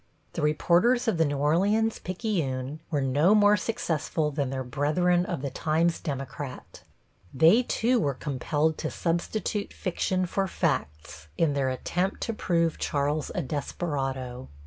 The 0.33 0.41
reporters 0.41 1.07
of 1.07 1.19
the 1.19 1.25
New 1.25 1.37
Orleans 1.37 1.99
Picayune 1.99 2.79
were 2.89 3.01
no 3.03 3.35
more 3.35 3.55
successful 3.55 4.31
than 4.31 4.49
their 4.49 4.63
brethren 4.63 5.27
of 5.27 5.43
the 5.43 5.51
Times 5.51 5.99
Democrat. 5.99 6.81
They, 7.31 7.61
too, 7.61 7.99
were 7.99 8.15
compelled 8.15 8.79
to 8.79 8.89
substitute 8.89 9.71
fiction 9.73 10.25
for 10.25 10.47
facts 10.47 11.27
in 11.37 11.53
their 11.53 11.69
attempt 11.69 12.21
to 12.21 12.33
prove 12.33 12.79
Charles 12.79 13.29
a 13.35 13.43
desperado. 13.43 14.47